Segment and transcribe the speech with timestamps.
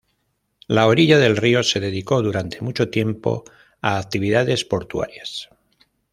[0.65, 3.43] La orilla del río se dedicó durante mucho tiempo
[3.83, 5.47] a actividades portuarias.